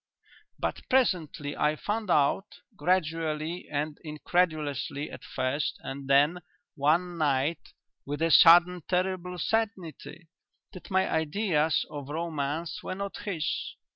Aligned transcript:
But 0.57 0.81
presently 0.89 1.55
I 1.55 1.75
found 1.75 2.09
out 2.09 2.61
gradually 2.75 3.69
and 3.69 3.99
incredulously 4.03 5.11
at 5.11 5.23
first 5.23 5.77
and 5.83 6.07
then 6.09 6.39
one 6.73 7.19
night 7.19 7.73
with 8.03 8.23
a 8.23 8.31
sudden 8.31 8.81
terrible 8.89 9.37
certainty 9.37 10.27
that 10.73 10.89
my 10.89 11.07
ideas 11.07 11.85
of 11.91 12.09
romance 12.09 12.81
were 12.81 12.95
not 12.95 13.15
his.... 13.19 13.47